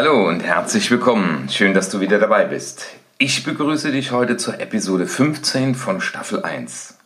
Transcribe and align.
Hallo 0.00 0.28
und 0.28 0.44
herzlich 0.44 0.92
willkommen. 0.92 1.48
Schön, 1.48 1.74
dass 1.74 1.90
du 1.90 1.98
wieder 1.98 2.20
dabei 2.20 2.44
bist. 2.44 2.86
Ich 3.18 3.42
begrüße 3.42 3.90
dich 3.90 4.12
heute 4.12 4.36
zur 4.36 4.60
Episode 4.60 5.08
15 5.08 5.74
von 5.74 6.00
Staffel 6.00 6.44
1. 6.44 6.98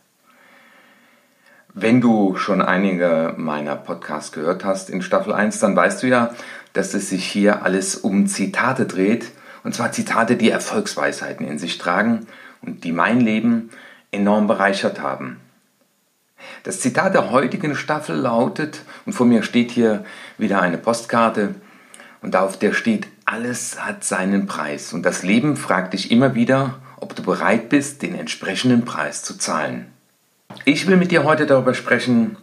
Wenn 1.73 2.01
du 2.01 2.35
schon 2.35 2.61
einige 2.61 3.33
meiner 3.35 3.75
Podcasts 3.77 4.31
gehört 4.31 4.63
hast 4.63 4.91
in 4.91 5.01
Staffel 5.01 5.33
1, 5.33 5.57
dann 5.57 5.75
weißt 5.75 6.03
du 6.03 6.07
ja, 6.07 6.35
dass 6.73 6.93
es 6.93 7.09
sich 7.09 7.25
hier 7.25 7.63
alles 7.63 7.95
um 7.95 8.27
Zitate 8.27 8.85
dreht. 8.85 9.31
Und 9.63 9.73
zwar 9.73 9.91
Zitate, 9.91 10.35
die 10.35 10.51
Erfolgsweisheiten 10.51 11.47
in 11.47 11.57
sich 11.57 11.79
tragen 11.79 12.27
und 12.61 12.83
die 12.83 12.91
mein 12.91 13.21
Leben 13.21 13.71
enorm 14.11 14.45
bereichert 14.45 15.01
haben. 15.01 15.39
Das 16.61 16.79
Zitat 16.79 17.15
der 17.15 17.31
heutigen 17.31 17.75
Staffel 17.75 18.17
lautet, 18.17 18.83
und 19.07 19.13
vor 19.13 19.25
mir 19.25 19.41
steht 19.41 19.71
hier 19.71 20.05
wieder 20.37 20.61
eine 20.61 20.77
Postkarte, 20.77 21.55
und 22.23 22.35
auf 22.37 22.57
der 22.57 22.73
steht, 22.73 23.07
alles 23.25 23.85
hat 23.85 24.03
seinen 24.03 24.47
Preis. 24.47 24.93
Und 24.93 25.03
das 25.03 25.23
Leben 25.23 25.57
fragt 25.57 25.93
dich 25.93 26.09
immer 26.09 26.33
wieder, 26.33 26.79
ob 26.99 27.15
du 27.15 27.21
bereit 27.21 27.69
bist, 27.69 28.01
den 28.01 28.15
entsprechenden 28.15 28.85
Preis 28.85 29.23
zu 29.23 29.37
zahlen. 29.37 29.87
Ich 30.65 30.87
will 30.87 30.95
mit 30.95 31.11
dir 31.11 31.25
heute 31.25 31.45
darüber 31.45 31.73
sprechen, 31.73 32.37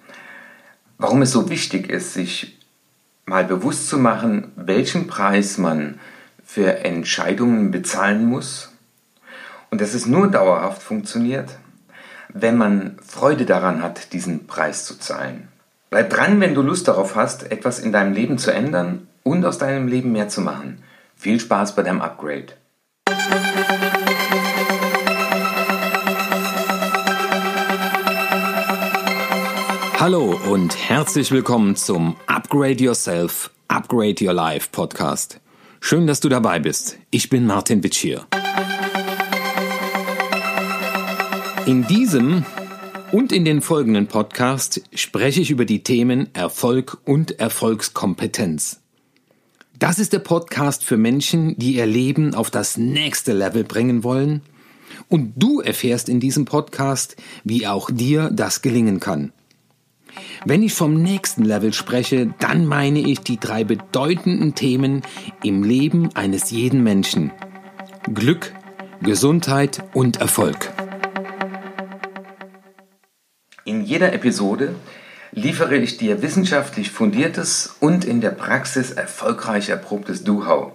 warum 0.98 1.22
es 1.22 1.32
so 1.32 1.48
wichtig 1.48 1.88
ist, 1.88 2.12
sich 2.12 2.58
mal 3.24 3.44
bewusst 3.44 3.88
zu 3.88 3.96
machen, 3.96 4.52
welchen 4.54 5.06
Preis 5.06 5.56
man 5.56 5.98
für 6.44 6.84
Entscheidungen 6.84 7.70
bezahlen 7.70 8.26
muss 8.26 8.72
und 9.70 9.80
dass 9.80 9.94
es 9.94 10.04
nur 10.04 10.28
dauerhaft 10.28 10.82
funktioniert, 10.82 11.56
wenn 12.28 12.58
man 12.58 12.98
Freude 13.06 13.46
daran 13.46 13.82
hat, 13.82 14.12
diesen 14.12 14.46
Preis 14.46 14.84
zu 14.84 14.98
zahlen. 14.98 15.48
Bleib 15.88 16.10
dran, 16.10 16.40
wenn 16.40 16.54
du 16.54 16.60
Lust 16.60 16.86
darauf 16.86 17.14
hast, 17.14 17.50
etwas 17.50 17.78
in 17.78 17.92
deinem 17.92 18.12
Leben 18.12 18.36
zu 18.36 18.52
ändern 18.52 19.06
und 19.22 19.44
aus 19.44 19.58
deinem 19.58 19.88
Leben 19.88 20.12
mehr 20.12 20.28
zu 20.28 20.40
machen. 20.40 20.82
Viel 21.16 21.40
Spaß 21.40 21.74
bei 21.74 21.82
deinem 21.82 22.00
Upgrade. 22.00 22.54
Hallo 29.98 30.34
und 30.50 30.76
herzlich 30.88 31.30
willkommen 31.30 31.76
zum 31.76 32.16
Upgrade 32.26 32.82
Yourself, 32.82 33.50
Upgrade 33.68 34.24
Your 34.24 34.32
Life 34.32 34.70
Podcast. 34.72 35.40
Schön, 35.80 36.06
dass 36.06 36.20
du 36.20 36.30
dabei 36.30 36.58
bist. 36.58 36.98
Ich 37.10 37.28
bin 37.28 37.46
Martin 37.46 37.82
Witsch 37.82 37.98
hier. 37.98 38.26
In 41.66 41.86
diesem 41.86 42.46
und 43.12 43.32
in 43.32 43.44
den 43.44 43.60
folgenden 43.60 44.06
Podcast 44.06 44.82
spreche 44.94 45.40
ich 45.40 45.50
über 45.50 45.64
die 45.64 45.82
Themen 45.82 46.34
Erfolg 46.34 46.98
und 47.04 47.38
Erfolgskompetenz. 47.38 48.80
Das 49.80 49.98
ist 49.98 50.12
der 50.12 50.18
Podcast 50.18 50.84
für 50.84 50.98
Menschen, 50.98 51.56
die 51.56 51.76
ihr 51.76 51.86
Leben 51.86 52.34
auf 52.34 52.50
das 52.50 52.76
nächste 52.76 53.32
Level 53.32 53.64
bringen 53.64 54.04
wollen. 54.04 54.42
Und 55.08 55.32
du 55.36 55.60
erfährst 55.60 56.10
in 56.10 56.20
diesem 56.20 56.44
Podcast, 56.44 57.16
wie 57.44 57.66
auch 57.66 57.90
dir 57.90 58.28
das 58.30 58.60
gelingen 58.60 59.00
kann. 59.00 59.32
Wenn 60.44 60.62
ich 60.62 60.74
vom 60.74 61.00
nächsten 61.00 61.46
Level 61.46 61.72
spreche, 61.72 62.34
dann 62.40 62.66
meine 62.66 62.98
ich 62.98 63.20
die 63.20 63.40
drei 63.40 63.64
bedeutenden 63.64 64.54
Themen 64.54 65.00
im 65.42 65.62
Leben 65.62 66.14
eines 66.14 66.50
jeden 66.50 66.82
Menschen. 66.82 67.30
Glück, 68.12 68.52
Gesundheit 69.00 69.82
und 69.94 70.18
Erfolg. 70.18 70.74
In 73.64 73.82
jeder 73.86 74.12
Episode 74.12 74.74
liefere 75.32 75.76
ich 75.76 75.96
dir 75.96 76.22
wissenschaftlich 76.22 76.90
fundiertes 76.90 77.76
und 77.80 78.04
in 78.04 78.20
der 78.20 78.30
Praxis 78.30 78.90
erfolgreich 78.90 79.68
erprobtes 79.68 80.24
Do-How. 80.24 80.72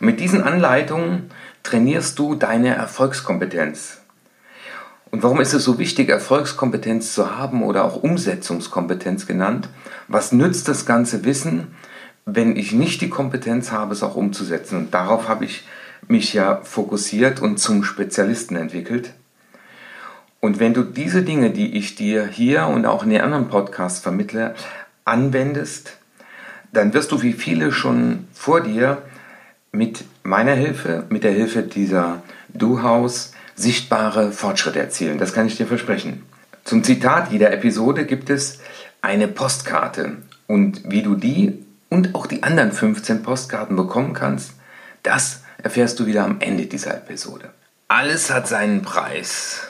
Mit 0.00 0.20
diesen 0.20 0.42
Anleitungen 0.42 1.30
trainierst 1.62 2.18
du 2.18 2.34
deine 2.34 2.74
Erfolgskompetenz. 2.74 3.98
Und 5.10 5.22
warum 5.22 5.40
ist 5.40 5.54
es 5.54 5.64
so 5.64 5.78
wichtig, 5.78 6.08
Erfolgskompetenz 6.08 7.14
zu 7.14 7.36
haben 7.36 7.62
oder 7.62 7.84
auch 7.84 8.02
Umsetzungskompetenz 8.02 9.26
genannt? 9.26 9.68
Was 10.06 10.32
nützt 10.32 10.68
das 10.68 10.86
ganze 10.86 11.24
Wissen, 11.24 11.68
wenn 12.26 12.56
ich 12.56 12.72
nicht 12.72 13.00
die 13.00 13.08
Kompetenz 13.08 13.72
habe, 13.72 13.94
es 13.94 14.02
auch 14.02 14.16
umzusetzen? 14.16 14.76
Und 14.78 14.94
darauf 14.94 15.28
habe 15.28 15.46
ich 15.46 15.66
mich 16.06 16.34
ja 16.34 16.60
fokussiert 16.62 17.40
und 17.40 17.58
zum 17.58 17.84
Spezialisten 17.84 18.56
entwickelt. 18.56 19.14
Und 20.40 20.60
wenn 20.60 20.74
du 20.74 20.82
diese 20.82 21.22
Dinge, 21.22 21.50
die 21.50 21.76
ich 21.76 21.94
dir 21.94 22.26
hier 22.26 22.66
und 22.66 22.86
auch 22.86 23.02
in 23.02 23.10
den 23.10 23.20
anderen 23.20 23.48
Podcasts 23.48 24.00
vermittle, 24.00 24.54
anwendest, 25.04 25.96
dann 26.72 26.92
wirst 26.94 27.12
du 27.12 27.22
wie 27.22 27.32
viele 27.32 27.72
schon 27.72 28.28
vor 28.32 28.60
dir 28.60 29.02
mit 29.72 30.04
meiner 30.22 30.54
Hilfe, 30.54 31.04
mit 31.08 31.24
der 31.24 31.32
Hilfe 31.32 31.62
dieser 31.62 32.22
Du-Haus 32.48 33.32
sichtbare 33.54 34.32
Fortschritte 34.32 34.78
erzielen. 34.78 35.18
Das 35.18 35.32
kann 35.32 35.46
ich 35.46 35.56
dir 35.56 35.66
versprechen. 35.66 36.22
Zum 36.64 36.84
Zitat 36.84 37.32
jeder 37.32 37.52
Episode 37.52 38.06
gibt 38.06 38.30
es 38.30 38.60
eine 39.02 39.28
Postkarte. 39.28 40.18
Und 40.46 40.82
wie 40.84 41.02
du 41.02 41.14
die 41.14 41.64
und 41.88 42.14
auch 42.14 42.26
die 42.26 42.42
anderen 42.42 42.72
15 42.72 43.22
Postkarten 43.22 43.76
bekommen 43.76 44.12
kannst, 44.12 44.52
das 45.02 45.42
erfährst 45.62 45.98
du 45.98 46.06
wieder 46.06 46.24
am 46.24 46.40
Ende 46.40 46.66
dieser 46.66 46.94
Episode. 46.94 47.50
Alles 47.88 48.30
hat 48.30 48.46
seinen 48.46 48.82
Preis. 48.82 49.67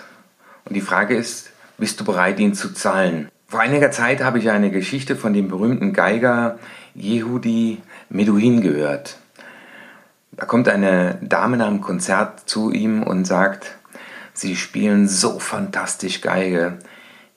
Und 0.68 0.74
die 0.74 0.82
Frage 0.82 1.16
ist, 1.16 1.50
bist 1.78 1.98
du 1.98 2.04
bereit, 2.04 2.38
ihn 2.38 2.54
zu 2.54 2.74
zahlen? 2.74 3.28
Vor 3.46 3.60
einiger 3.60 3.90
Zeit 3.90 4.22
habe 4.22 4.38
ich 4.38 4.50
eine 4.50 4.70
Geschichte 4.70 5.16
von 5.16 5.32
dem 5.32 5.48
berühmten 5.48 5.94
Geiger 5.94 6.58
Yehudi 6.94 7.80
Meduhin 8.10 8.60
gehört. 8.60 9.16
Da 10.32 10.44
kommt 10.44 10.68
eine 10.68 11.18
Dame 11.22 11.56
nach 11.56 11.68
dem 11.68 11.80
Konzert 11.80 12.48
zu 12.48 12.70
ihm 12.70 13.02
und 13.02 13.24
sagt, 13.24 13.78
Sie 14.34 14.54
spielen 14.54 15.08
so 15.08 15.38
fantastisch 15.38 16.20
Geige. 16.20 16.78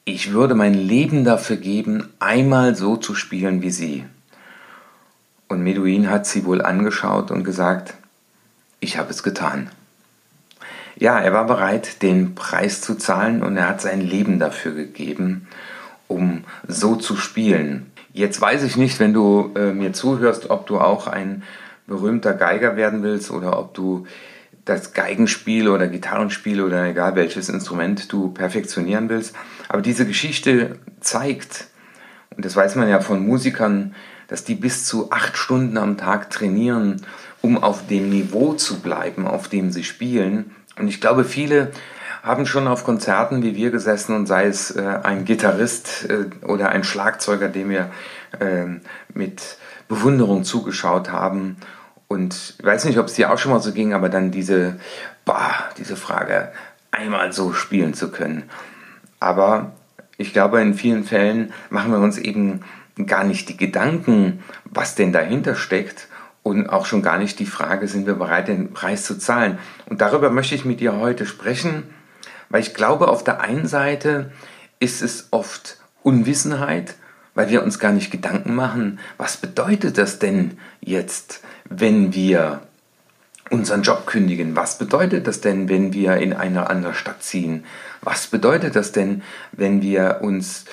Ich 0.03 0.33
würde 0.33 0.53
mein 0.53 0.73
Leben 0.73 1.23
dafür 1.23 1.55
geben, 1.55 2.09
einmal 2.19 2.75
so 2.75 2.97
zu 2.97 3.15
spielen 3.15 3.61
wie 3.61 3.71
Sie. 3.71 4.05
Und 5.47 5.63
Meduhin 5.63 6.09
hat 6.09 6.25
sie 6.27 6.45
wohl 6.45 6.61
angeschaut 6.61 7.31
und 7.31 7.43
gesagt, 7.43 7.93
ich 8.79 8.97
habe 8.97 9.09
es 9.09 9.23
getan. 9.23 9.69
Ja, 11.01 11.19
er 11.19 11.33
war 11.33 11.47
bereit, 11.47 12.03
den 12.03 12.35
Preis 12.35 12.79
zu 12.79 12.93
zahlen 12.93 13.41
und 13.41 13.57
er 13.57 13.67
hat 13.67 13.81
sein 13.81 14.01
Leben 14.01 14.37
dafür 14.37 14.71
gegeben, 14.73 15.47
um 16.07 16.43
so 16.67 16.95
zu 16.95 17.15
spielen. 17.15 17.91
Jetzt 18.13 18.39
weiß 18.39 18.61
ich 18.61 18.77
nicht, 18.77 18.99
wenn 18.99 19.11
du 19.11 19.51
äh, 19.55 19.73
mir 19.73 19.93
zuhörst, 19.93 20.51
ob 20.51 20.67
du 20.67 20.79
auch 20.79 21.07
ein 21.07 21.41
berühmter 21.87 22.33
Geiger 22.33 22.75
werden 22.75 23.01
willst 23.01 23.31
oder 23.31 23.57
ob 23.57 23.73
du 23.73 24.05
das 24.63 24.93
Geigenspiel 24.93 25.69
oder 25.69 25.87
Gitarrenspiel 25.87 26.61
oder 26.61 26.85
egal 26.85 27.15
welches 27.15 27.49
Instrument 27.49 28.13
du 28.13 28.29
perfektionieren 28.29 29.09
willst. 29.09 29.35
Aber 29.69 29.81
diese 29.81 30.05
Geschichte 30.05 30.77
zeigt, 30.99 31.65
und 32.37 32.45
das 32.45 32.55
weiß 32.55 32.75
man 32.75 32.87
ja 32.87 32.99
von 32.99 33.25
Musikern, 33.25 33.95
dass 34.27 34.43
die 34.43 34.53
bis 34.53 34.85
zu 34.85 35.11
acht 35.11 35.35
Stunden 35.35 35.79
am 35.79 35.97
Tag 35.97 36.29
trainieren, 36.29 37.01
um 37.41 37.61
auf 37.61 37.87
dem 37.87 38.09
Niveau 38.11 38.53
zu 38.53 38.81
bleiben, 38.81 39.25
auf 39.25 39.47
dem 39.47 39.71
sie 39.71 39.83
spielen. 39.83 40.51
Und 40.77 40.87
ich 40.87 41.01
glaube, 41.01 41.23
viele 41.23 41.71
haben 42.23 42.45
schon 42.45 42.67
auf 42.67 42.83
Konzerten 42.83 43.41
wie 43.43 43.55
wir 43.55 43.71
gesessen 43.71 44.15
und 44.15 44.27
sei 44.27 44.45
es 44.45 44.71
äh, 44.71 44.99
ein 45.03 45.25
Gitarrist 45.25 46.07
äh, 46.09 46.25
oder 46.45 46.69
ein 46.69 46.83
Schlagzeuger, 46.83 47.47
dem 47.47 47.69
wir 47.69 47.91
äh, 48.39 48.65
mit 49.13 49.57
Bewunderung 49.87 50.43
zugeschaut 50.43 51.11
haben. 51.11 51.57
Und 52.07 52.55
ich 52.59 52.65
weiß 52.65 52.85
nicht, 52.85 52.99
ob 52.99 53.07
es 53.07 53.13
dir 53.13 53.31
auch 53.31 53.37
schon 53.37 53.51
mal 53.51 53.59
so 53.59 53.71
ging, 53.71 53.93
aber 53.93 54.09
dann 54.09 54.31
diese, 54.31 54.79
boah, 55.25 55.51
diese 55.77 55.95
Frage, 55.95 56.51
einmal 56.91 57.33
so 57.33 57.53
spielen 57.53 57.93
zu 57.93 58.11
können. 58.11 58.43
Aber 59.19 59.71
ich 60.17 60.33
glaube, 60.33 60.61
in 60.61 60.73
vielen 60.73 61.03
Fällen 61.03 61.53
machen 61.69 61.91
wir 61.91 61.99
uns 61.99 62.17
eben 62.17 62.61
gar 63.07 63.23
nicht 63.23 63.49
die 63.49 63.57
Gedanken, 63.57 64.43
was 64.65 64.95
denn 64.95 65.11
dahinter 65.11 65.55
steckt 65.55 66.07
und 66.43 66.67
auch 66.67 66.85
schon 66.85 67.01
gar 67.01 67.17
nicht 67.17 67.39
die 67.39 67.45
Frage, 67.45 67.87
sind 67.87 68.07
wir 68.07 68.15
bereit, 68.15 68.47
den 68.47 68.73
Preis 68.73 69.03
zu 69.03 69.17
zahlen. 69.17 69.59
Und 69.87 70.01
darüber 70.01 70.29
möchte 70.29 70.55
ich 70.55 70.65
mit 70.65 70.79
dir 70.79 70.97
heute 70.97 71.25
sprechen, 71.25 71.83
weil 72.49 72.61
ich 72.61 72.73
glaube, 72.73 73.07
auf 73.07 73.23
der 73.23 73.41
einen 73.41 73.67
Seite 73.67 74.31
ist 74.79 75.01
es 75.01 75.27
oft 75.31 75.77
Unwissenheit, 76.03 76.95
weil 77.35 77.49
wir 77.49 77.63
uns 77.63 77.79
gar 77.79 77.91
nicht 77.91 78.11
Gedanken 78.11 78.55
machen, 78.55 78.99
was 79.17 79.37
bedeutet 79.37 79.97
das 79.97 80.19
denn 80.19 80.57
jetzt, 80.81 81.41
wenn 81.69 82.13
wir 82.13 82.61
unseren 83.51 83.83
Job 83.83 84.07
kündigen? 84.07 84.55
Was 84.55 84.77
bedeutet 84.77 85.27
das 85.27 85.41
denn, 85.41 85.69
wenn 85.69 85.93
wir 85.93 86.17
in 86.17 86.33
eine 86.33 86.69
andere 86.69 86.93
Stadt 86.93 87.21
ziehen? 87.21 87.65
Was 88.01 88.27
bedeutet 88.27 88.75
das 88.75 88.91
denn, 88.91 89.21
wenn 89.51 89.81
wir 89.81 90.19
uns 90.21 90.65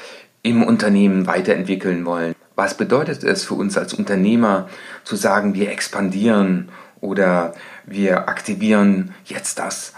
im 0.43 0.62
Unternehmen 0.62 1.26
weiterentwickeln 1.26 2.06
wollen? 2.06 2.35
Was 2.58 2.76
bedeutet 2.76 3.22
es 3.22 3.44
für 3.44 3.55
uns 3.55 3.78
als 3.78 3.94
Unternehmer 3.94 4.69
zu 5.05 5.14
sagen, 5.14 5.55
wir 5.55 5.70
expandieren 5.70 6.70
oder 7.00 7.55
wir 7.87 8.28
aktivieren 8.28 9.14
jetzt 9.26 9.60
das 9.60 9.93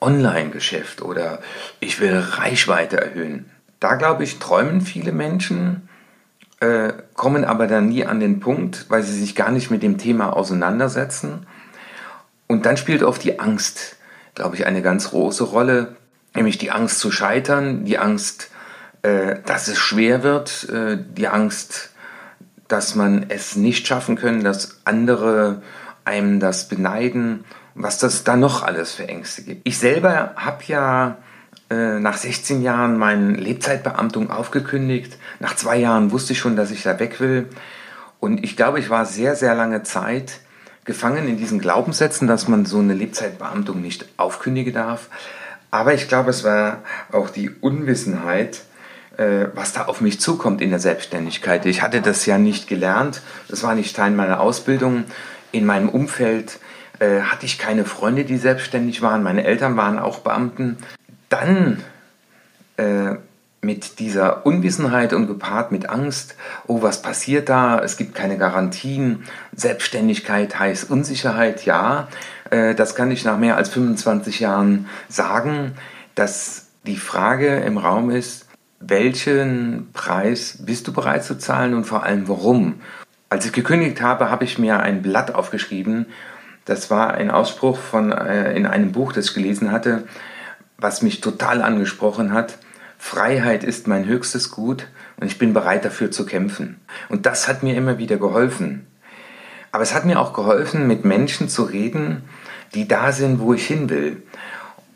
Online-Geschäft 0.00 1.02
oder 1.02 1.40
ich 1.78 2.00
will 2.00 2.18
Reichweite 2.18 2.98
erhöhen? 2.98 3.50
Da 3.80 3.96
glaube 3.96 4.24
ich, 4.24 4.38
träumen 4.38 4.80
viele 4.80 5.12
Menschen 5.12 5.90
äh, 6.60 6.94
kommen 7.12 7.44
aber 7.44 7.66
dann 7.66 7.90
nie 7.90 8.06
an 8.06 8.18
den 8.18 8.40
Punkt, 8.40 8.86
weil 8.88 9.02
sie 9.02 9.18
sich 9.18 9.34
gar 9.34 9.50
nicht 9.50 9.70
mit 9.70 9.82
dem 9.82 9.98
Thema 9.98 10.34
auseinandersetzen. 10.34 11.46
Und 12.46 12.64
dann 12.64 12.78
spielt 12.78 13.02
oft 13.02 13.22
die 13.22 13.40
Angst, 13.40 13.96
glaube 14.34 14.56
ich, 14.56 14.64
eine 14.64 14.80
ganz 14.80 15.10
große 15.10 15.44
Rolle, 15.44 15.96
nämlich 16.34 16.56
die 16.56 16.70
Angst 16.70 16.98
zu 16.98 17.10
scheitern, 17.10 17.84
die 17.84 17.98
Angst, 17.98 18.49
äh, 19.02 19.36
dass 19.46 19.68
es 19.68 19.78
schwer 19.78 20.22
wird, 20.22 20.68
äh, 20.68 20.98
die 20.98 21.28
Angst, 21.28 21.90
dass 22.68 22.94
man 22.94 23.26
es 23.28 23.56
nicht 23.56 23.86
schaffen 23.86 24.16
können, 24.16 24.44
dass 24.44 24.80
andere 24.84 25.62
einem 26.04 26.40
das 26.40 26.68
beneiden, 26.68 27.44
was 27.74 27.98
das 27.98 28.24
da 28.24 28.36
noch 28.36 28.62
alles 28.62 28.92
für 28.92 29.08
Ängste 29.08 29.42
gibt. 29.42 29.66
Ich 29.66 29.78
selber 29.78 30.32
habe 30.36 30.62
ja 30.66 31.16
äh, 31.70 31.98
nach 32.00 32.16
16 32.16 32.62
Jahren 32.62 32.98
meine 32.98 33.32
Lebzeitbeamtung 33.32 34.30
aufgekündigt. 34.30 35.18
Nach 35.38 35.56
zwei 35.56 35.76
Jahren 35.76 36.10
wusste 36.10 36.32
ich 36.32 36.38
schon, 36.38 36.56
dass 36.56 36.70
ich 36.70 36.82
da 36.82 36.98
weg 36.98 37.20
will. 37.20 37.48
Und 38.18 38.44
ich 38.44 38.56
glaube, 38.56 38.80
ich 38.80 38.90
war 38.90 39.06
sehr, 39.06 39.36
sehr 39.36 39.54
lange 39.54 39.82
Zeit 39.82 40.40
gefangen 40.84 41.28
in 41.28 41.36
diesen 41.36 41.60
Glaubenssätzen, 41.60 42.26
dass 42.26 42.48
man 42.48 42.66
so 42.66 42.78
eine 42.78 42.94
Lebzeitbeamtung 42.94 43.80
nicht 43.80 44.06
aufkündigen 44.16 44.74
darf. 44.74 45.08
Aber 45.70 45.94
ich 45.94 46.08
glaube, 46.08 46.30
es 46.30 46.42
war 46.42 46.82
auch 47.12 47.30
die 47.30 47.50
Unwissenheit, 47.50 48.62
was 49.54 49.74
da 49.74 49.84
auf 49.84 50.00
mich 50.00 50.18
zukommt 50.18 50.62
in 50.62 50.70
der 50.70 50.78
Selbstständigkeit. 50.78 51.66
Ich 51.66 51.82
hatte 51.82 52.00
das 52.00 52.24
ja 52.24 52.38
nicht 52.38 52.68
gelernt, 52.68 53.20
das 53.48 53.62
war 53.62 53.74
nicht 53.74 53.94
Teil 53.94 54.12
meiner 54.12 54.40
Ausbildung. 54.40 55.04
In 55.52 55.66
meinem 55.66 55.88
Umfeld 55.88 56.58
äh, 57.00 57.22
hatte 57.22 57.46
ich 57.46 57.58
keine 57.58 57.84
Freunde, 57.84 58.24
die 58.24 58.36
selbstständig 58.36 59.02
waren. 59.02 59.22
Meine 59.22 59.44
Eltern 59.44 59.76
waren 59.76 59.98
auch 59.98 60.20
Beamten 60.20 60.78
dann 61.28 61.82
äh, 62.76 63.16
mit 63.62 63.98
dieser 63.98 64.46
Unwissenheit 64.46 65.12
und 65.12 65.26
gepaart 65.26 65.72
mit 65.72 65.88
Angst, 65.88 66.34
oh, 66.66 66.82
was 66.82 67.02
passiert 67.02 67.48
da? 67.48 67.78
Es 67.78 67.96
gibt 67.96 68.14
keine 68.14 68.38
Garantien. 68.38 69.24
Selbstständigkeit 69.54 70.58
heißt 70.58 70.90
Unsicherheit, 70.90 71.64
ja. 71.66 72.08
Äh, 72.50 72.74
das 72.74 72.94
kann 72.94 73.10
ich 73.10 73.24
nach 73.24 73.38
mehr 73.38 73.56
als 73.56 73.70
25 73.70 74.40
Jahren 74.40 74.86
sagen, 75.08 75.72
dass 76.14 76.66
die 76.86 76.96
Frage 76.96 77.56
im 77.56 77.76
Raum 77.76 78.10
ist, 78.10 78.46
welchen 78.80 79.90
Preis 79.92 80.58
bist 80.60 80.88
du 80.88 80.92
bereit 80.92 81.24
zu 81.24 81.38
zahlen 81.38 81.74
und 81.74 81.84
vor 81.84 82.02
allem 82.02 82.26
warum? 82.28 82.80
Als 83.28 83.46
ich 83.46 83.52
gekündigt 83.52 84.00
habe, 84.02 84.30
habe 84.30 84.44
ich 84.44 84.58
mir 84.58 84.80
ein 84.80 85.02
Blatt 85.02 85.34
aufgeschrieben. 85.34 86.06
Das 86.64 86.90
war 86.90 87.14
ein 87.14 87.30
Ausspruch 87.30 87.78
von, 87.78 88.10
äh, 88.10 88.54
in 88.54 88.66
einem 88.66 88.92
Buch, 88.92 89.12
das 89.12 89.26
ich 89.26 89.34
gelesen 89.34 89.70
hatte 89.70 90.04
was 90.80 91.02
mich 91.02 91.20
total 91.20 91.62
angesprochen 91.62 92.32
hat. 92.32 92.58
Freiheit 92.98 93.64
ist 93.64 93.86
mein 93.86 94.06
höchstes 94.06 94.50
Gut 94.50 94.86
und 95.18 95.26
ich 95.26 95.38
bin 95.38 95.52
bereit 95.52 95.84
dafür 95.84 96.10
zu 96.10 96.26
kämpfen. 96.26 96.80
Und 97.08 97.26
das 97.26 97.48
hat 97.48 97.62
mir 97.62 97.76
immer 97.76 97.98
wieder 97.98 98.16
geholfen. 98.16 98.86
Aber 99.72 99.82
es 99.82 99.94
hat 99.94 100.04
mir 100.04 100.18
auch 100.18 100.32
geholfen, 100.32 100.86
mit 100.86 101.04
Menschen 101.04 101.48
zu 101.48 101.62
reden, 101.62 102.22
die 102.74 102.88
da 102.88 103.12
sind, 103.12 103.40
wo 103.40 103.54
ich 103.54 103.66
hin 103.66 103.88
will. 103.88 104.22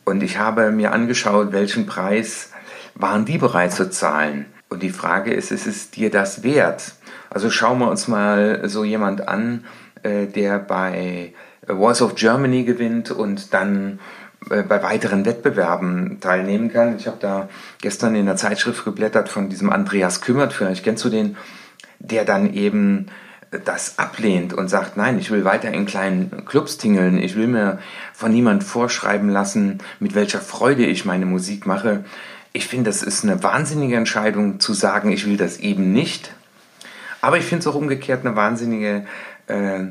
Und 0.04 0.22
ich 0.22 0.38
habe 0.38 0.70
mir 0.70 0.92
angeschaut, 0.92 1.52
welchen 1.52 1.86
Preis 1.86 2.50
waren 2.94 3.24
die 3.24 3.38
bereit 3.38 3.72
zu 3.72 3.90
zahlen. 3.90 4.46
Und 4.68 4.82
die 4.82 4.90
Frage 4.90 5.32
ist, 5.32 5.52
ist 5.52 5.66
es 5.66 5.90
dir 5.90 6.10
das 6.10 6.42
wert? 6.42 6.94
Also 7.30 7.50
schauen 7.50 7.78
wir 7.78 7.90
uns 7.90 8.08
mal 8.08 8.68
so 8.68 8.84
jemand 8.84 9.28
an, 9.28 9.64
äh, 10.02 10.26
der 10.26 10.58
bei 10.58 11.32
Voice 11.66 12.02
of 12.02 12.14
Germany 12.14 12.64
gewinnt 12.64 13.10
und 13.10 13.52
dann 13.54 13.98
äh, 14.50 14.62
bei 14.62 14.82
weiteren 14.82 15.24
Wettbewerben 15.24 16.18
teilnehmen 16.20 16.72
kann. 16.72 16.96
Ich 16.96 17.06
habe 17.06 17.16
da 17.20 17.48
gestern 17.80 18.14
in 18.14 18.26
der 18.26 18.36
Zeitschrift 18.36 18.84
geblättert 18.84 19.28
von 19.28 19.48
diesem 19.48 19.70
Andreas 19.70 20.20
Kümmert, 20.20 20.52
vielleicht 20.52 20.84
kennst 20.84 21.04
du 21.04 21.08
den, 21.08 21.36
der 21.98 22.24
dann 22.24 22.52
eben 22.52 23.06
das 23.64 23.98
ablehnt 23.98 24.52
und 24.52 24.68
sagt, 24.68 24.96
nein, 24.96 25.18
ich 25.18 25.30
will 25.30 25.44
weiter 25.44 25.70
in 25.70 25.86
kleinen 25.86 26.44
Clubs 26.44 26.76
tingeln, 26.76 27.18
ich 27.18 27.36
will 27.36 27.46
mir 27.46 27.78
von 28.12 28.32
niemand 28.32 28.64
vorschreiben 28.64 29.28
lassen, 29.28 29.78
mit 30.00 30.14
welcher 30.14 30.40
Freude 30.40 30.84
ich 30.84 31.04
meine 31.04 31.26
Musik 31.26 31.66
mache. 31.66 32.04
Ich 32.56 32.68
finde, 32.68 32.88
das 32.88 33.02
ist 33.02 33.24
eine 33.24 33.42
wahnsinnige 33.42 33.96
Entscheidung 33.96 34.60
zu 34.60 34.74
sagen, 34.74 35.10
ich 35.10 35.26
will 35.26 35.36
das 35.36 35.58
eben 35.58 35.92
nicht. 35.92 36.32
Aber 37.20 37.36
ich 37.36 37.44
finde 37.44 37.60
es 37.60 37.66
auch 37.66 37.74
umgekehrt 37.74 38.24
eine 38.24 38.36
wahnsinnige 38.36 39.06
äh, 39.48 39.86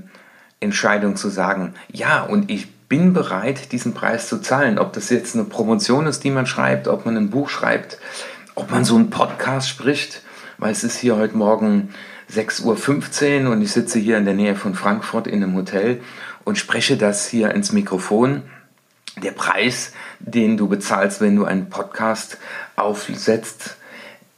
Entscheidung 0.61 1.17
zu 1.17 1.27
sagen, 1.27 1.73
ja, 1.91 2.21
und 2.23 2.49
ich 2.49 2.71
bin 2.87 3.11
bereit, 3.11 3.73
diesen 3.73 3.93
Preis 3.93 4.29
zu 4.29 4.39
zahlen. 4.39 4.79
Ob 4.79 4.93
das 4.93 5.09
jetzt 5.09 5.35
eine 5.35 5.43
Promotion 5.43 6.07
ist, 6.07 6.23
die 6.23 6.31
man 6.31 6.45
schreibt, 6.45 6.87
ob 6.87 7.05
man 7.05 7.17
ein 7.17 7.31
Buch 7.31 7.49
schreibt, 7.49 7.97
ob 8.55 8.71
man 8.71 8.85
so 8.85 8.95
einen 8.95 9.09
Podcast 9.09 9.67
spricht, 9.67 10.21
weil 10.57 10.71
es 10.71 10.85
ist 10.85 10.97
hier 10.97 11.17
heute 11.17 11.35
Morgen 11.35 11.93
6.15 12.31 13.43
Uhr 13.43 13.51
und 13.51 13.61
ich 13.61 13.73
sitze 13.73 13.99
hier 13.99 14.17
in 14.17 14.23
der 14.23 14.35
Nähe 14.35 14.55
von 14.55 14.73
Frankfurt 14.73 15.27
in 15.27 15.43
einem 15.43 15.55
Hotel 15.55 15.99
und 16.45 16.57
spreche 16.57 16.95
das 16.95 17.27
hier 17.27 17.51
ins 17.51 17.73
Mikrofon. 17.73 18.43
Der 19.21 19.31
Preis, 19.31 19.93
den 20.19 20.57
du 20.57 20.67
bezahlst, 20.67 21.21
wenn 21.21 21.35
du 21.35 21.45
einen 21.45 21.69
Podcast 21.69 22.37
aufsetzt, 22.75 23.77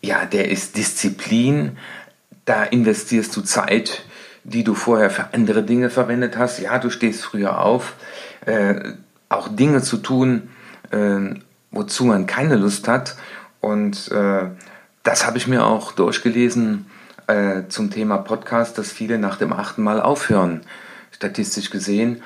ja, 0.01 0.25
der 0.25 0.50
ist 0.50 0.77
Disziplin. 0.77 1.77
Da 2.44 2.63
investierst 2.63 3.36
du 3.36 3.42
Zeit, 3.42 4.06
die 4.44 4.63
du 4.63 4.75
vorher 4.75 5.10
für 5.10 5.33
andere 5.33 5.63
Dinge 5.63 5.89
verwendet 5.89 6.38
hast. 6.38 6.60
Ja, 6.60 6.77
du 6.77 6.89
stehst 6.89 7.24
früher 7.24 7.62
auf, 7.62 7.95
äh, 8.45 8.94
auch 9.30 9.48
Dinge 9.48 9.81
zu 9.81 9.98
tun, 9.98 10.50
äh, 10.92 11.39
wozu 11.72 12.06
man 12.06 12.27
keine 12.27 12.56
Lust 12.56 12.88
hat. 12.88 13.16
Und 13.62 14.12
äh, 14.12 14.50
das 15.04 15.25
habe 15.25 15.38
ich 15.38 15.48
mir 15.48 15.66
auch 15.66 15.92
durchgelesen 15.92 16.86
äh, 17.27 17.63
zum 17.69 17.89
Thema 17.89 18.18
Podcast, 18.18 18.77
dass 18.77 18.92
viele 18.92 19.18
nach 19.18 19.38
dem 19.38 19.54
achten 19.54 19.81
Mal 19.81 20.01
aufhören, 20.01 20.62
statistisch 21.12 21.72
gesehen, 21.72 22.22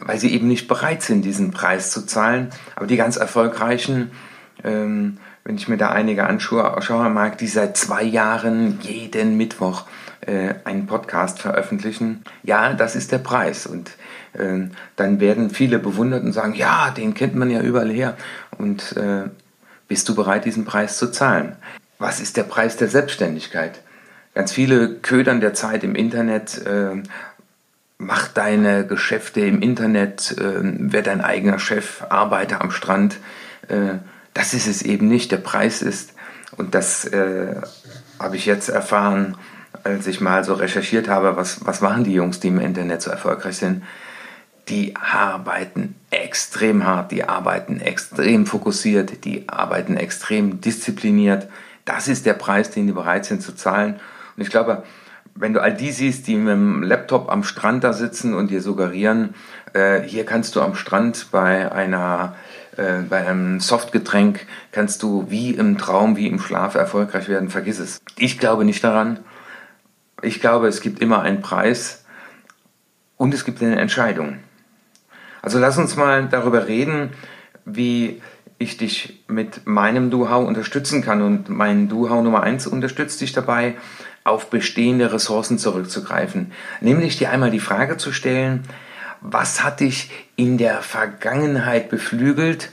weil 0.00 0.18
sie 0.18 0.32
eben 0.32 0.48
nicht 0.48 0.68
bereit 0.68 1.02
sind, 1.02 1.24
diesen 1.24 1.52
Preis 1.52 1.90
zu 1.90 2.04
zahlen. 2.04 2.50
Aber 2.76 2.86
die 2.86 2.96
ganz 2.96 3.16
erfolgreichen, 3.16 4.10
ähm, 4.64 5.18
wenn 5.44 5.56
ich 5.56 5.68
mir 5.68 5.76
da 5.76 5.88
einige 5.90 6.26
anschaue, 6.26 7.10
mag, 7.10 7.38
die 7.38 7.48
seit 7.48 7.76
zwei 7.76 8.02
Jahren 8.02 8.78
jeden 8.80 9.36
Mittwoch 9.36 9.86
äh, 10.20 10.54
einen 10.64 10.86
Podcast 10.86 11.40
veröffentlichen, 11.40 12.22
ja, 12.42 12.74
das 12.74 12.94
ist 12.94 13.12
der 13.12 13.18
Preis. 13.18 13.66
Und 13.66 13.90
äh, 14.34 14.68
dann 14.96 15.20
werden 15.20 15.50
viele 15.50 15.78
bewundert 15.78 16.22
und 16.22 16.32
sagen, 16.32 16.54
ja, 16.54 16.90
den 16.90 17.14
kennt 17.14 17.34
man 17.34 17.50
ja 17.50 17.60
überall 17.60 17.90
her. 17.90 18.16
Und 18.56 18.96
äh, 18.96 19.24
bist 19.88 20.08
du 20.08 20.14
bereit, 20.14 20.44
diesen 20.44 20.64
Preis 20.64 20.96
zu 20.96 21.10
zahlen? 21.10 21.56
Was 21.98 22.20
ist 22.20 22.36
der 22.36 22.44
Preis 22.44 22.76
der 22.76 22.88
Selbstständigkeit? 22.88 23.80
Ganz 24.34 24.52
viele 24.52 24.94
ködern 24.94 25.40
der 25.40 25.52
Zeit 25.52 25.84
im 25.84 25.94
Internet, 25.94 26.64
äh, 26.66 27.02
mach 28.02 28.28
deine 28.28 28.86
Geschäfte 28.86 29.40
im 29.40 29.62
Internet, 29.62 30.36
äh, 30.38 30.60
wer 30.62 31.02
dein 31.02 31.20
eigener 31.20 31.58
Chef, 31.58 32.04
arbeite 32.08 32.60
am 32.60 32.70
Strand. 32.70 33.18
Äh, 33.68 33.98
das 34.34 34.54
ist 34.54 34.66
es 34.66 34.82
eben 34.82 35.08
nicht. 35.08 35.30
Der 35.30 35.38
Preis 35.38 35.82
ist, 35.82 36.14
und 36.56 36.74
das 36.74 37.04
äh, 37.04 37.54
habe 38.18 38.36
ich 38.36 38.46
jetzt 38.46 38.68
erfahren, 38.68 39.36
als 39.84 40.06
ich 40.06 40.20
mal 40.20 40.44
so 40.44 40.54
recherchiert 40.54 41.08
habe, 41.08 41.36
was, 41.36 41.64
was 41.64 41.80
machen 41.80 42.04
die 42.04 42.12
Jungs, 42.12 42.40
die 42.40 42.48
im 42.48 42.60
Internet 42.60 43.02
so 43.02 43.10
erfolgreich 43.10 43.56
sind, 43.56 43.82
die 44.68 44.94
arbeiten 44.96 45.96
extrem 46.10 46.84
hart, 46.84 47.10
die 47.10 47.24
arbeiten 47.24 47.80
extrem 47.80 48.46
fokussiert, 48.46 49.24
die 49.24 49.48
arbeiten 49.48 49.96
extrem 49.96 50.60
diszipliniert. 50.60 51.48
Das 51.84 52.06
ist 52.06 52.26
der 52.26 52.34
Preis, 52.34 52.70
den 52.70 52.86
die 52.86 52.92
bereit 52.92 53.24
sind 53.24 53.42
zu 53.42 53.54
zahlen. 53.54 53.98
Und 54.36 54.42
ich 54.42 54.50
glaube, 54.50 54.84
wenn 55.34 55.52
du 55.52 55.60
all 55.60 55.74
die 55.74 55.90
siehst, 55.90 56.26
die 56.26 56.36
mit 56.36 56.52
dem 56.52 56.82
Laptop 56.82 57.30
am 57.30 57.44
Strand 57.44 57.84
da 57.84 57.92
sitzen 57.92 58.34
und 58.34 58.50
dir 58.50 58.60
suggerieren, 58.60 59.34
äh, 59.72 60.02
hier 60.02 60.24
kannst 60.24 60.56
du 60.56 60.60
am 60.60 60.74
Strand 60.74 61.28
bei 61.30 61.70
einer 61.72 62.34
äh, 62.76 63.02
bei 63.08 63.26
einem 63.26 63.60
Softgetränk 63.60 64.46
kannst 64.70 65.02
du 65.02 65.26
wie 65.28 65.50
im 65.50 65.76
Traum, 65.78 66.16
wie 66.16 66.26
im 66.26 66.40
Schlaf 66.40 66.74
erfolgreich 66.74 67.28
werden, 67.28 67.50
vergiss 67.50 67.78
es. 67.78 68.00
Ich 68.16 68.38
glaube 68.38 68.64
nicht 68.64 68.82
daran. 68.82 69.20
Ich 70.22 70.40
glaube, 70.40 70.68
es 70.68 70.80
gibt 70.80 71.00
immer 71.00 71.20
einen 71.20 71.42
Preis 71.42 72.04
und 73.16 73.34
es 73.34 73.44
gibt 73.44 73.62
eine 73.62 73.78
Entscheidung. 73.78 74.38
Also 75.42 75.58
lass 75.58 75.76
uns 75.76 75.96
mal 75.96 76.28
darüber 76.28 76.68
reden, 76.68 77.10
wie 77.64 78.22
ich 78.58 78.76
dich 78.76 79.24
mit 79.26 79.66
meinem 79.66 80.10
Do-How 80.10 80.46
unterstützen 80.46 81.02
kann. 81.02 81.20
Und 81.20 81.48
mein 81.48 81.88
Do-How 81.88 82.22
Nummer 82.22 82.42
1 82.42 82.68
unterstützt 82.68 83.20
dich 83.20 83.32
dabei, 83.32 83.74
auf 84.24 84.50
bestehende 84.50 85.12
Ressourcen 85.12 85.58
zurückzugreifen. 85.58 86.52
Nämlich 86.80 87.18
dir 87.18 87.30
einmal 87.30 87.50
die 87.50 87.60
Frage 87.60 87.96
zu 87.96 88.12
stellen, 88.12 88.64
was 89.20 89.62
hat 89.62 89.80
dich 89.80 90.10
in 90.36 90.58
der 90.58 90.82
Vergangenheit 90.82 91.88
beflügelt? 91.88 92.70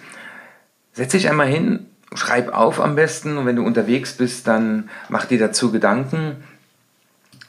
Setz 0.93 1.11
dich 1.11 1.29
einmal 1.29 1.47
hin, 1.47 1.85
schreib 2.13 2.53
auf 2.53 2.79
am 2.79 2.95
besten 2.95 3.37
und 3.37 3.45
wenn 3.45 3.55
du 3.55 3.63
unterwegs 3.63 4.13
bist, 4.13 4.47
dann 4.47 4.89
mach 5.09 5.25
dir 5.25 5.39
dazu 5.39 5.71
Gedanken. 5.71 6.43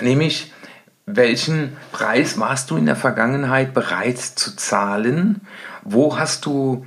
Nämlich, 0.00 0.52
welchen 1.06 1.76
Preis 1.92 2.38
warst 2.38 2.70
du 2.70 2.76
in 2.76 2.86
der 2.86 2.96
Vergangenheit 2.96 3.74
bereit 3.74 4.18
zu 4.18 4.54
zahlen? 4.56 5.40
Wo 5.82 6.18
hast 6.18 6.46
du 6.46 6.86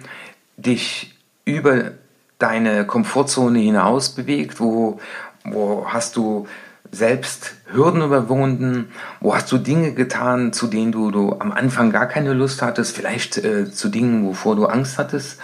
dich 0.55 1.15
über 1.45 1.91
deine 2.37 2.85
Komfortzone 2.85 3.59
hinaus 3.59 4.09
bewegt? 4.09 4.59
Wo, 4.59 4.99
wo 5.43 5.87
hast 5.87 6.15
du 6.15 6.47
selbst 6.93 7.55
Hürden 7.65 8.03
überwunden? 8.03 8.89
Wo 9.19 9.35
hast 9.35 9.51
du 9.51 9.57
Dinge 9.57 9.93
getan, 9.93 10.53
zu 10.53 10.67
denen 10.67 10.91
du, 10.91 11.11
du 11.11 11.35
am 11.39 11.51
Anfang 11.51 11.91
gar 11.91 12.07
keine 12.07 12.33
Lust 12.33 12.61
hattest? 12.61 12.95
Vielleicht 12.95 13.37
äh, 13.37 13.71
zu 13.71 13.89
Dingen, 13.89 14.25
wovor 14.25 14.55
du 14.55 14.67
Angst 14.67 14.97
hattest? 14.97 15.39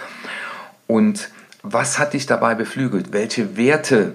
Und 0.86 1.30
was 1.62 1.98
hat 1.98 2.14
dich 2.14 2.26
dabei 2.26 2.54
beflügelt? 2.54 3.12
Welche 3.12 3.56
Werte 3.56 4.14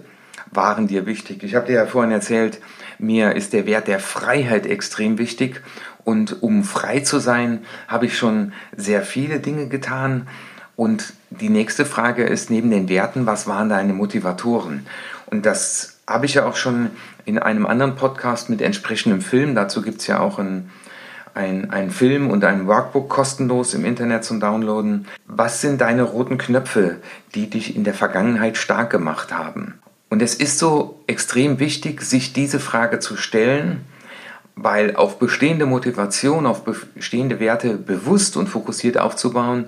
waren 0.52 0.88
dir 0.88 1.06
wichtig? 1.06 1.44
Ich 1.44 1.56
habe 1.56 1.68
dir 1.68 1.74
ja 1.74 1.86
vorhin 1.86 2.12
erzählt, 2.12 2.60
mir 2.98 3.36
ist 3.36 3.52
der 3.54 3.66
Wert 3.66 3.88
der 3.88 4.00
Freiheit 4.00 4.66
extrem 4.66 5.18
wichtig. 5.18 5.62
Und 6.06 6.42
um 6.42 6.64
frei 6.64 7.02
zu 7.02 7.20
sein, 7.20 7.66
habe 7.88 8.06
ich 8.06 8.18
schon 8.18 8.54
sehr 8.78 9.02
viele 9.02 9.40
Dinge 9.40 9.68
getan. 9.68 10.28
Und 10.76 11.14
die 11.30 11.50
nächste 11.50 11.86
Frage 11.86 12.24
ist 12.24 12.50
neben 12.50 12.70
den 12.70 12.90
Werten, 12.90 13.26
was 13.26 13.48
waren 13.48 13.70
deine 13.70 13.94
Motivatoren? 13.94 14.86
Und 15.28 15.46
das 15.46 15.98
habe 16.08 16.26
ich 16.26 16.36
ja 16.36 16.46
auch 16.46 16.56
schon 16.56 16.92
in 17.26 17.40
einem 17.40 17.66
anderen 17.66 17.96
Podcast 17.96 18.50
mit 18.50 18.62
entsprechendem 18.62 19.22
Film. 19.22 19.56
Dazu 19.56 19.82
gibt 19.82 20.02
es 20.02 20.08
ja 20.08 20.20
auch 20.20 20.38
ein, 20.38 20.70
ein, 21.34 21.72
ein 21.72 21.90
Film 21.92 22.30
und 22.30 22.44
ein 22.44 22.68
Workbook 22.68 23.10
kostenlos 23.10 23.74
im 23.74 23.86
Internet 23.86 24.24
zum 24.24 24.40
Downloaden. 24.40 25.08
Was 25.26 25.62
sind 25.62 25.82
deine 25.82 26.04
roten 26.04 26.38
Knöpfe, 26.38 26.98
die 27.34 27.50
dich 27.50 27.76
in 27.76 27.84
der 27.84 27.94
Vergangenheit 27.94 28.58
stark 28.58 28.90
gemacht 28.90 29.34
haben? 29.34 29.80
Und 30.10 30.22
es 30.22 30.36
ist 30.36 30.60
so 30.60 31.02
extrem 31.08 31.60
wichtig, 31.60 32.02
sich 32.02 32.34
diese 32.34 32.60
Frage 32.60 33.00
zu 33.00 33.18
stellen, 33.18 33.82
weil 34.56 34.96
auf 34.96 35.20
bestehende 35.20 35.66
Motivation, 35.66 36.46
auf 36.46 36.64
bestehende 36.64 37.40
Werte 37.40 37.74
bewusst 37.74 38.38
und 38.38 38.48
fokussiert 38.48 38.98
aufzubauen, 38.98 39.66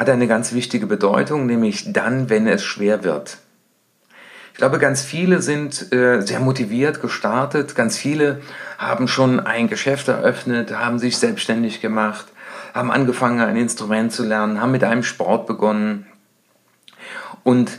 hat 0.00 0.08
eine 0.08 0.26
ganz 0.26 0.54
wichtige 0.54 0.86
Bedeutung, 0.86 1.44
nämlich 1.44 1.92
dann, 1.92 2.30
wenn 2.30 2.46
es 2.46 2.64
schwer 2.64 3.04
wird. 3.04 3.36
Ich 4.54 4.56
glaube, 4.56 4.78
ganz 4.78 5.02
viele 5.02 5.42
sind 5.42 5.92
äh, 5.92 6.22
sehr 6.22 6.40
motiviert 6.40 7.02
gestartet, 7.02 7.74
ganz 7.74 7.98
viele 7.98 8.40
haben 8.78 9.08
schon 9.08 9.40
ein 9.40 9.68
Geschäft 9.68 10.08
eröffnet, 10.08 10.74
haben 10.74 10.98
sich 10.98 11.18
selbstständig 11.18 11.82
gemacht, 11.82 12.28
haben 12.72 12.90
angefangen, 12.90 13.40
ein 13.40 13.56
Instrument 13.56 14.10
zu 14.10 14.24
lernen, 14.24 14.58
haben 14.62 14.72
mit 14.72 14.84
einem 14.84 15.02
Sport 15.02 15.46
begonnen 15.46 16.06
und 17.44 17.70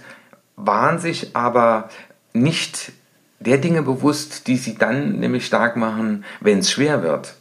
waren 0.56 1.00
sich 1.00 1.36
aber 1.36 1.90
nicht 2.34 2.92
der 3.40 3.58
Dinge 3.58 3.82
bewusst, 3.82 4.46
die 4.46 4.58
sie 4.58 4.76
dann 4.76 5.14
nämlich 5.20 5.48
stark 5.48 5.76
machen, 5.76 6.24
wenn 6.40 6.60
es 6.60 6.70
schwer 6.70 7.02
wird. 7.02 7.34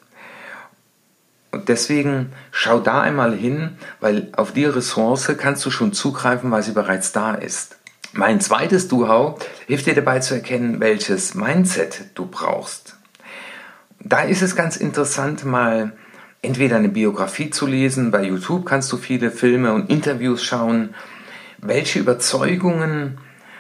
Und 1.52 1.68
deswegen 1.68 2.32
schau 2.52 2.80
da 2.80 3.00
einmal 3.00 3.34
hin, 3.34 3.76
weil 4.00 4.28
auf 4.32 4.52
die 4.52 4.64
Ressource 4.64 5.32
kannst 5.36 5.64
du 5.66 5.70
schon 5.70 5.92
zugreifen, 5.92 6.50
weil 6.50 6.62
sie 6.62 6.72
bereits 6.72 7.12
da 7.12 7.34
ist. 7.34 7.76
Mein 8.12 8.40
zweites 8.40 8.88
Do-How 8.88 9.38
hilft 9.66 9.86
dir 9.86 9.94
dabei 9.94 10.20
zu 10.20 10.34
erkennen, 10.34 10.80
welches 10.80 11.34
Mindset 11.34 12.06
du 12.14 12.26
brauchst. 12.26 12.96
Da 14.02 14.22
ist 14.22 14.42
es 14.42 14.56
ganz 14.56 14.76
interessant, 14.76 15.44
mal 15.44 15.92
entweder 16.42 16.76
eine 16.76 16.88
Biografie 16.88 17.50
zu 17.50 17.66
lesen, 17.66 18.10
bei 18.10 18.24
YouTube 18.24 18.66
kannst 18.66 18.90
du 18.92 18.96
viele 18.96 19.30
Filme 19.30 19.72
und 19.74 19.90
Interviews 19.90 20.42
schauen, 20.42 20.94
welche 21.58 21.98
Überzeugungen 21.98 23.18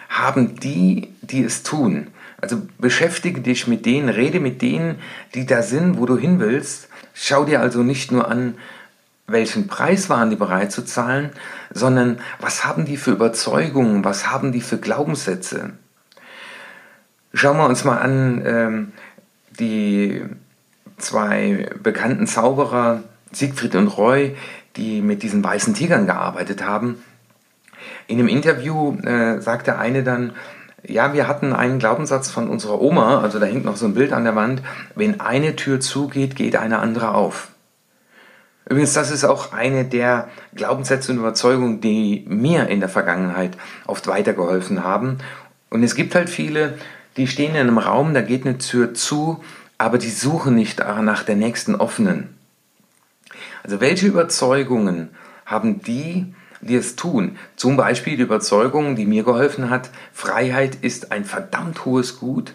haben 0.08 0.56
die, 0.56 1.14
die 1.22 1.44
es 1.44 1.62
tun. 1.62 2.08
Also 2.40 2.62
beschäftige 2.78 3.40
dich 3.40 3.66
mit 3.66 3.84
denen, 3.84 4.08
rede 4.08 4.40
mit 4.40 4.62
denen, 4.62 4.96
die 5.34 5.46
da 5.46 5.62
sind, 5.62 5.98
wo 5.98 6.06
du 6.06 6.16
hin 6.16 6.40
willst. 6.40 6.88
Schau 7.22 7.44
dir 7.44 7.60
also 7.60 7.82
nicht 7.82 8.12
nur 8.12 8.28
an, 8.28 8.54
welchen 9.26 9.66
Preis 9.66 10.08
waren 10.08 10.30
die 10.30 10.36
bereit 10.36 10.72
zu 10.72 10.86
zahlen, 10.86 11.28
sondern 11.70 12.18
was 12.38 12.64
haben 12.64 12.86
die 12.86 12.96
für 12.96 13.10
Überzeugungen, 13.10 14.02
was 14.06 14.30
haben 14.30 14.52
die 14.52 14.62
für 14.62 14.78
Glaubenssätze. 14.78 15.72
Schauen 17.34 17.58
wir 17.58 17.66
uns 17.66 17.84
mal 17.84 17.98
an 17.98 18.42
ähm, 18.46 18.92
die 19.50 20.22
zwei 20.96 21.68
bekannten 21.82 22.26
Zauberer, 22.26 23.02
Siegfried 23.32 23.74
und 23.74 23.88
Roy, 23.88 24.34
die 24.76 25.02
mit 25.02 25.22
diesen 25.22 25.44
weißen 25.44 25.74
Tigern 25.74 26.06
gearbeitet 26.06 26.64
haben. 26.64 27.04
In 28.06 28.18
einem 28.18 28.28
Interview 28.28 28.96
äh, 29.02 29.42
sagte 29.42 29.78
eine 29.78 30.02
dann, 30.02 30.32
ja, 30.86 31.12
wir 31.12 31.28
hatten 31.28 31.52
einen 31.52 31.78
Glaubenssatz 31.78 32.30
von 32.30 32.48
unserer 32.48 32.80
Oma, 32.80 33.20
also 33.20 33.38
da 33.38 33.46
hängt 33.46 33.64
noch 33.64 33.76
so 33.76 33.86
ein 33.86 33.94
Bild 33.94 34.12
an 34.12 34.24
der 34.24 34.36
Wand, 34.36 34.62
wenn 34.94 35.20
eine 35.20 35.56
Tür 35.56 35.80
zugeht, 35.80 36.36
geht 36.36 36.56
eine 36.56 36.78
andere 36.78 37.14
auf. 37.14 37.48
Übrigens, 38.68 38.92
das 38.92 39.10
ist 39.10 39.24
auch 39.24 39.52
eine 39.52 39.84
der 39.84 40.28
Glaubenssätze 40.54 41.10
und 41.10 41.18
Überzeugungen, 41.18 41.80
die 41.80 42.24
mir 42.28 42.68
in 42.68 42.80
der 42.80 42.88
Vergangenheit 42.88 43.56
oft 43.86 44.06
weitergeholfen 44.06 44.84
haben. 44.84 45.18
Und 45.70 45.82
es 45.82 45.96
gibt 45.96 46.14
halt 46.14 46.30
viele, 46.30 46.78
die 47.16 47.26
stehen 47.26 47.56
in 47.56 47.62
einem 47.62 47.78
Raum, 47.78 48.14
da 48.14 48.22
geht 48.22 48.46
eine 48.46 48.58
Tür 48.58 48.94
zu, 48.94 49.42
aber 49.76 49.98
die 49.98 50.10
suchen 50.10 50.54
nicht 50.54 50.78
nach 50.78 51.24
der 51.24 51.36
nächsten 51.36 51.74
offenen. 51.74 52.36
Also 53.64 53.80
welche 53.80 54.06
Überzeugungen 54.06 55.10
haben 55.46 55.82
die, 55.82 56.32
die 56.60 56.76
es 56.76 56.96
tun. 56.96 57.38
Zum 57.56 57.76
Beispiel 57.76 58.16
die 58.16 58.22
Überzeugung, 58.22 58.96
die 58.96 59.06
mir 59.06 59.24
geholfen 59.24 59.70
hat, 59.70 59.90
Freiheit 60.12 60.76
ist 60.76 61.12
ein 61.12 61.24
verdammt 61.24 61.84
hohes 61.84 62.18
Gut 62.18 62.54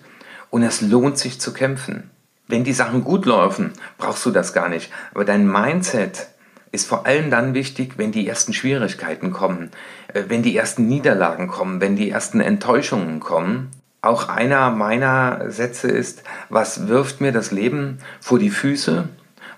und 0.49 0.63
es 0.63 0.81
lohnt 0.81 1.17
sich 1.17 1.39
zu 1.39 1.53
kämpfen. 1.53 2.09
Wenn 2.47 2.63
die 2.63 2.73
Sachen 2.73 3.03
gut 3.03 3.25
laufen, 3.25 3.73
brauchst 3.97 4.25
du 4.25 4.31
das 4.31 4.53
gar 4.53 4.69
nicht. 4.69 4.91
Aber 5.13 5.25
dein 5.25 5.51
Mindset 5.51 6.27
ist 6.71 6.87
vor 6.87 7.07
allem 7.07 7.31
dann 7.31 7.53
wichtig, 7.53 7.97
wenn 7.97 8.11
die 8.11 8.27
ersten 8.27 8.53
Schwierigkeiten 8.53 9.31
kommen, 9.31 9.71
äh, 10.13 10.23
wenn 10.27 10.43
die 10.43 10.55
ersten 10.55 10.87
Niederlagen 10.87 11.47
kommen, 11.47 11.81
wenn 11.81 11.95
die 11.95 12.11
ersten 12.11 12.41
Enttäuschungen 12.41 13.19
kommen. 13.19 13.71
Auch 14.01 14.29
einer 14.29 14.69
meiner 14.69 15.49
Sätze 15.49 15.87
ist, 15.87 16.23
was 16.49 16.87
wirft 16.87 17.21
mir 17.21 17.31
das 17.31 17.49
Leben 17.49 17.97
vor 18.21 18.37
die 18.37 18.51
Füße 18.51 19.09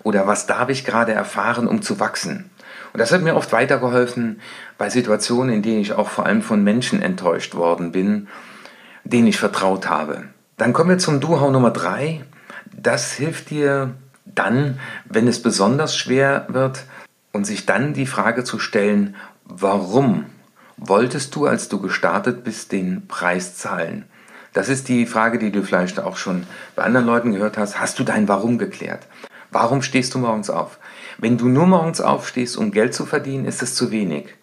oder 0.02 0.26
was 0.26 0.46
darf 0.46 0.70
ich 0.70 0.86
gerade 0.86 1.12
erfahren, 1.12 1.66
um 1.66 1.82
zu 1.82 2.00
wachsen? 2.00 2.48
Und 2.92 3.00
das 3.00 3.12
hat 3.12 3.22
mir 3.22 3.36
oft 3.36 3.52
weitergeholfen 3.52 4.40
bei 4.76 4.90
Situationen, 4.90 5.54
in 5.54 5.62
denen 5.62 5.80
ich 5.80 5.92
auch 5.92 6.08
vor 6.08 6.26
allem 6.26 6.42
von 6.42 6.64
Menschen 6.64 7.02
enttäuscht 7.02 7.54
worden 7.54 7.92
bin, 7.92 8.28
denen 9.04 9.26
ich 9.26 9.38
vertraut 9.38 9.88
habe. 9.88 10.24
Dann 10.56 10.72
kommen 10.72 10.90
wir 10.90 10.98
zum 10.98 11.20
Duhau 11.20 11.50
Nummer 11.50 11.70
drei. 11.70 12.24
Das 12.76 13.12
hilft 13.12 13.50
dir 13.50 13.94
dann, 14.24 14.78
wenn 15.04 15.28
es 15.28 15.42
besonders 15.42 15.96
schwer 15.96 16.46
wird 16.48 16.84
und 17.32 17.44
sich 17.44 17.66
dann 17.66 17.94
die 17.94 18.06
Frage 18.06 18.44
zu 18.44 18.58
stellen, 18.58 19.16
warum 19.44 20.26
wolltest 20.76 21.34
du, 21.34 21.46
als 21.46 21.68
du 21.68 21.80
gestartet 21.80 22.44
bist, 22.44 22.72
den 22.72 23.06
Preis 23.06 23.56
zahlen? 23.56 24.04
Das 24.52 24.68
ist 24.68 24.88
die 24.88 25.06
Frage, 25.06 25.38
die 25.38 25.52
du 25.52 25.62
vielleicht 25.62 26.00
auch 26.00 26.16
schon 26.16 26.44
bei 26.74 26.82
anderen 26.82 27.06
Leuten 27.06 27.32
gehört 27.32 27.58
hast. 27.58 27.80
Hast 27.80 27.98
du 27.98 28.04
dein 28.04 28.28
Warum 28.28 28.58
geklärt? 28.58 29.06
Warum 29.50 29.82
stehst 29.82 30.14
du 30.14 30.18
morgens 30.18 30.50
auf? 30.50 30.78
Wenn 31.20 31.36
du 31.36 31.48
nur 31.48 31.66
morgens 31.66 32.00
aufstehst, 32.00 32.56
um 32.56 32.70
Geld 32.70 32.94
zu 32.94 33.04
verdienen, 33.04 33.44
ist 33.44 33.60
es 33.60 33.74
zu 33.74 33.90
wenig. 33.90 34.36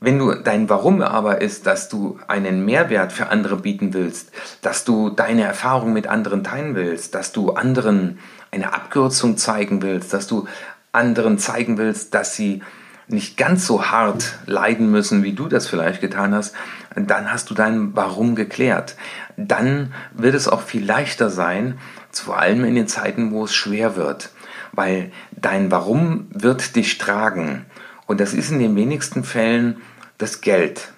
Wenn 0.00 0.18
du 0.18 0.34
dein 0.34 0.70
Warum 0.70 1.02
aber 1.02 1.42
ist, 1.42 1.66
dass 1.66 1.90
du 1.90 2.18
einen 2.26 2.64
Mehrwert 2.64 3.12
für 3.12 3.28
andere 3.28 3.56
bieten 3.58 3.92
willst, 3.92 4.32
dass 4.62 4.84
du 4.84 5.10
deine 5.10 5.42
Erfahrung 5.42 5.92
mit 5.92 6.06
anderen 6.06 6.42
teilen 6.44 6.74
willst, 6.74 7.14
dass 7.14 7.32
du 7.32 7.52
anderen 7.52 8.18
eine 8.50 8.72
Abkürzung 8.72 9.36
zeigen 9.36 9.82
willst, 9.82 10.14
dass 10.14 10.26
du 10.26 10.48
anderen 10.92 11.38
zeigen 11.38 11.76
willst, 11.76 12.14
dass 12.14 12.34
sie 12.34 12.62
nicht 13.06 13.36
ganz 13.36 13.66
so 13.66 13.84
hart 13.84 14.38
leiden 14.46 14.90
müssen, 14.90 15.22
wie 15.22 15.34
du 15.34 15.46
das 15.46 15.66
vielleicht 15.66 16.00
getan 16.00 16.34
hast, 16.34 16.54
dann 16.96 17.30
hast 17.30 17.50
du 17.50 17.54
dein 17.54 17.94
Warum 17.94 18.34
geklärt. 18.34 18.96
Dann 19.36 19.92
wird 20.14 20.34
es 20.34 20.48
auch 20.48 20.62
viel 20.62 20.86
leichter 20.86 21.28
sein, 21.28 21.78
vor 22.10 22.38
allem 22.38 22.64
in 22.64 22.76
den 22.76 22.88
Zeiten, 22.88 23.30
wo 23.30 23.44
es 23.44 23.54
schwer 23.54 23.94
wird 23.94 24.30
weil 24.72 25.12
dein 25.32 25.70
Warum 25.70 26.26
wird 26.30 26.76
dich 26.76 26.98
tragen. 26.98 27.66
Und 28.06 28.20
das 28.20 28.34
ist 28.34 28.50
in 28.50 28.58
den 28.58 28.76
wenigsten 28.76 29.24
Fällen 29.24 29.80
das 30.18 30.40
Geld. 30.40 30.92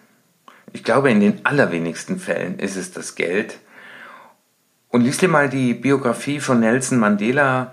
Ich 0.73 0.85
glaube, 0.85 1.11
in 1.11 1.21
den 1.21 1.45
allerwenigsten 1.45 2.19
Fällen 2.19 2.59
ist 2.59 2.76
es 2.76 2.93
das 2.93 3.14
Geld. 3.14 3.59
Und 4.88 5.02
liest 5.02 5.23
dir 5.23 5.28
mal 5.28 5.49
die 5.49 5.75
Biografie 5.75 6.40
von 6.40 6.61
Nelson 6.61 6.99
Mandela 6.99 7.73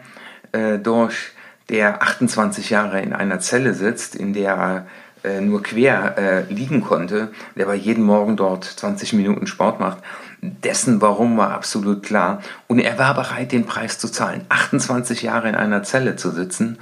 äh, 0.51 0.77
durch, 0.77 1.31
der 1.69 2.01
28 2.01 2.69
Jahre 2.69 3.01
in 3.01 3.13
einer 3.13 3.39
Zelle 3.39 3.73
sitzt, 3.73 4.15
in 4.15 4.33
der 4.33 4.53
er 4.53 4.87
äh, 5.23 5.39
nur 5.39 5.63
quer 5.63 6.17
äh, 6.17 6.53
liegen 6.53 6.81
konnte, 6.81 7.31
der 7.55 7.65
aber 7.65 7.75
jeden 7.75 8.03
Morgen 8.03 8.35
dort 8.35 8.65
20 8.65 9.13
Minuten 9.13 9.47
Sport 9.47 9.79
macht 9.79 9.99
dessen 10.41 11.01
Warum 11.01 11.37
war 11.37 11.51
absolut 11.51 12.03
klar. 12.03 12.41
Und 12.67 12.79
er 12.79 12.97
war 12.97 13.13
bereit, 13.13 13.51
den 13.51 13.65
Preis 13.65 13.99
zu 13.99 14.09
zahlen. 14.09 14.45
28 14.49 15.21
Jahre 15.21 15.49
in 15.49 15.55
einer 15.55 15.83
Zelle 15.83 16.15
zu 16.15 16.31
sitzen 16.31 16.79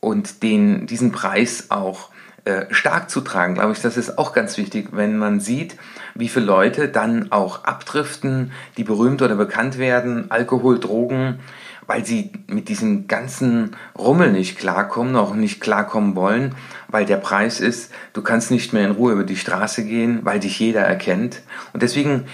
und 0.00 0.42
den, 0.42 0.86
diesen 0.86 1.12
Preis 1.12 1.66
auch 1.70 2.10
äh, 2.44 2.66
stark 2.70 3.10
zu 3.10 3.22
tragen, 3.22 3.54
glaube 3.54 3.72
ich, 3.72 3.80
das 3.80 3.96
ist 3.96 4.18
auch 4.18 4.32
ganz 4.32 4.56
wichtig, 4.56 4.90
wenn 4.92 5.18
man 5.18 5.40
sieht, 5.40 5.76
wie 6.14 6.28
viele 6.28 6.46
Leute 6.46 6.88
dann 6.88 7.32
auch 7.32 7.64
abdriften, 7.64 8.52
die 8.76 8.84
berühmt 8.84 9.20
oder 9.20 9.34
bekannt 9.34 9.78
werden, 9.78 10.30
Alkohol, 10.30 10.78
Drogen, 10.78 11.40
weil 11.86 12.04
sie 12.04 12.32
mit 12.46 12.68
diesem 12.68 13.06
ganzen 13.08 13.76
Rummel 13.96 14.32
nicht 14.32 14.58
klarkommen, 14.58 15.16
auch 15.16 15.34
nicht 15.34 15.60
klarkommen 15.60 16.16
wollen, 16.16 16.54
weil 16.88 17.06
der 17.06 17.16
Preis 17.16 17.60
ist, 17.60 17.92
du 18.12 18.22
kannst 18.22 18.50
nicht 18.50 18.72
mehr 18.72 18.84
in 18.84 18.92
Ruhe 18.92 19.12
über 19.12 19.24
die 19.24 19.36
Straße 19.36 19.84
gehen, 19.84 20.20
weil 20.24 20.40
dich 20.40 20.58
jeder 20.58 20.82
erkennt. 20.82 21.42
Und 21.72 21.82
deswegen 21.82 22.24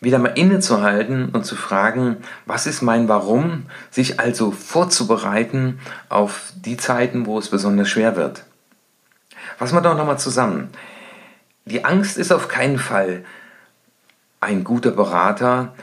wieder 0.00 0.18
mal 0.18 0.28
innezuhalten 0.28 1.30
und 1.30 1.44
zu 1.44 1.56
fragen, 1.56 2.18
was 2.46 2.66
ist 2.66 2.82
mein 2.82 3.08
Warum, 3.08 3.64
sich 3.90 4.20
also 4.20 4.50
vorzubereiten 4.50 5.80
auf 6.08 6.52
die 6.56 6.76
Zeiten, 6.76 7.26
wo 7.26 7.38
es 7.38 7.48
besonders 7.48 7.88
schwer 7.88 8.16
wird. 8.16 8.44
Fassen 9.56 9.76
wir 9.76 9.80
doch 9.80 9.96
nochmal 9.96 10.18
zusammen. 10.18 10.68
Die 11.64 11.84
Angst 11.84 12.18
ist 12.18 12.32
auf 12.32 12.48
keinen 12.48 12.78
Fall 12.78 13.24
ein 14.40 14.64
guter 14.64 14.90
Berater 14.90 15.74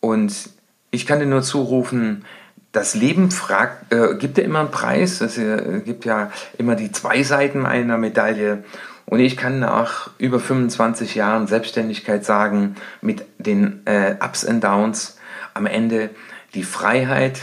und 0.00 0.50
ich 0.90 1.06
kann 1.06 1.18
dir 1.18 1.26
nur 1.26 1.42
zurufen, 1.42 2.24
das 2.72 2.94
Leben 2.94 3.30
fragt, 3.30 3.92
äh, 3.92 4.14
gibt 4.16 4.38
ja 4.38 4.44
immer 4.44 4.60
einen 4.60 4.70
Preis, 4.70 5.20
es 5.20 5.38
äh, 5.38 5.80
gibt 5.84 6.04
ja 6.04 6.30
immer 6.58 6.74
die 6.74 6.92
zwei 6.92 7.22
Seiten 7.22 7.66
einer 7.66 7.98
Medaille 7.98 8.64
und 9.06 9.20
ich 9.20 9.36
kann 9.36 9.60
nach 9.60 10.10
über 10.18 10.38
25 10.38 11.14
Jahren 11.14 11.46
Selbstständigkeit 11.46 12.24
sagen, 12.24 12.76
mit 13.00 13.24
den 13.38 13.86
äh, 13.86 14.16
Ups 14.22 14.44
und 14.44 14.62
Downs 14.62 15.16
am 15.54 15.66
Ende 15.66 16.10
die 16.54 16.62
Freiheit 16.62 17.40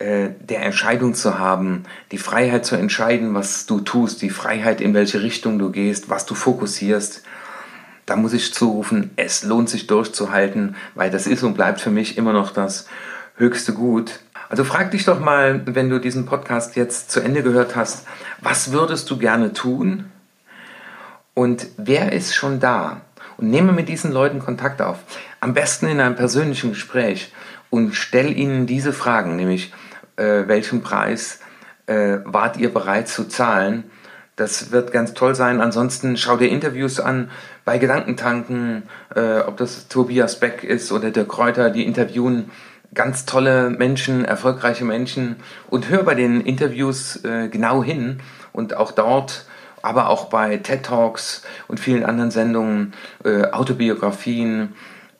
äh, 0.00 0.30
der 0.40 0.62
Entscheidung 0.62 1.14
zu 1.14 1.38
haben, 1.38 1.84
die 2.10 2.18
Freiheit 2.18 2.66
zu 2.66 2.74
entscheiden, 2.74 3.34
was 3.34 3.66
du 3.66 3.80
tust, 3.80 4.20
die 4.20 4.30
Freiheit, 4.30 4.80
in 4.80 4.94
welche 4.94 5.22
Richtung 5.22 5.60
du 5.60 5.70
gehst, 5.70 6.10
was 6.10 6.26
du 6.26 6.34
fokussierst. 6.34 7.22
Da 8.04 8.16
muss 8.16 8.32
ich 8.32 8.52
zurufen, 8.52 9.12
es 9.14 9.44
lohnt 9.44 9.70
sich 9.70 9.86
durchzuhalten, 9.86 10.74
weil 10.96 11.10
das 11.10 11.28
ist 11.28 11.44
und 11.44 11.54
bleibt 11.54 11.80
für 11.80 11.90
mich 11.90 12.18
immer 12.18 12.32
noch 12.32 12.50
das 12.50 12.88
höchste 13.36 13.72
Gut. 13.72 14.20
Also 14.48 14.64
frag 14.64 14.90
dich 14.90 15.04
doch 15.04 15.20
mal, 15.20 15.62
wenn 15.66 15.90
du 15.90 15.98
diesen 15.98 16.26
Podcast 16.26 16.76
jetzt 16.76 17.10
zu 17.10 17.20
Ende 17.20 17.42
gehört 17.42 17.74
hast, 17.74 18.06
was 18.40 18.72
würdest 18.72 19.10
du 19.10 19.18
gerne 19.18 19.52
tun? 19.52 20.10
Und 21.34 21.66
wer 21.76 22.12
ist 22.12 22.34
schon 22.34 22.60
da? 22.60 23.00
Und 23.36 23.50
nehme 23.50 23.72
mit 23.72 23.88
diesen 23.88 24.12
Leuten 24.12 24.38
Kontakt 24.38 24.80
auf. 24.80 24.98
Am 25.40 25.54
besten 25.54 25.88
in 25.88 26.00
einem 26.00 26.14
persönlichen 26.14 26.70
Gespräch 26.70 27.32
und 27.70 27.94
stell 27.96 28.36
ihnen 28.36 28.66
diese 28.66 28.92
Fragen, 28.92 29.34
nämlich 29.34 29.72
äh, 30.16 30.44
welchen 30.46 30.82
Preis 30.82 31.40
äh, 31.86 32.18
wart 32.24 32.56
ihr 32.56 32.72
bereit 32.72 33.08
zu 33.08 33.24
zahlen? 33.24 33.90
Das 34.36 34.70
wird 34.70 34.92
ganz 34.92 35.14
toll 35.14 35.34
sein. 35.34 35.60
Ansonsten 35.60 36.16
schau 36.16 36.36
dir 36.36 36.48
Interviews 36.48 37.00
an 37.00 37.30
bei 37.64 37.78
Gedankentanken, 37.78 38.84
äh, 39.14 39.40
ob 39.40 39.56
das 39.56 39.88
Tobias 39.88 40.38
Beck 40.38 40.62
ist 40.62 40.92
oder 40.92 41.10
der 41.10 41.24
Kräuter, 41.24 41.70
die 41.70 41.84
interviewen 41.84 42.50
ganz 42.94 43.26
tolle 43.26 43.70
Menschen, 43.70 44.24
erfolgreiche 44.24 44.84
Menschen 44.84 45.36
und 45.68 45.88
hör 45.88 46.02
bei 46.02 46.14
den 46.14 46.40
Interviews 46.40 47.24
äh, 47.24 47.48
genau 47.48 47.82
hin 47.82 48.20
und 48.52 48.76
auch 48.76 48.92
dort 48.92 49.46
aber 49.82 50.08
auch 50.08 50.30
bei 50.30 50.56
TED 50.56 50.82
Talks 50.82 51.42
und 51.68 51.78
vielen 51.78 52.04
anderen 52.04 52.30
Sendungen, 52.30 52.94
äh, 53.22 53.50
Autobiografien 53.50 54.72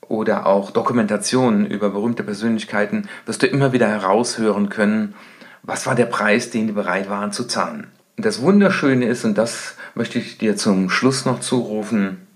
oder 0.08 0.46
auch 0.46 0.70
Dokumentationen 0.70 1.66
über 1.66 1.90
berühmte 1.90 2.22
Persönlichkeiten, 2.22 3.08
wirst 3.26 3.42
du 3.42 3.46
immer 3.46 3.72
wieder 3.72 3.88
heraushören 3.88 4.70
können, 4.70 5.14
was 5.62 5.86
war 5.86 5.94
der 5.94 6.06
Preis, 6.06 6.48
den 6.48 6.66
die 6.66 6.72
bereit 6.72 7.10
waren 7.10 7.30
zu 7.30 7.44
zahlen. 7.44 7.88
Und 8.16 8.24
das 8.24 8.40
Wunderschöne 8.40 9.04
ist, 9.04 9.26
und 9.26 9.36
das 9.36 9.76
möchte 9.94 10.18
ich 10.18 10.38
dir 10.38 10.56
zum 10.56 10.88
Schluss 10.88 11.26
noch 11.26 11.40
zurufen, 11.40 12.26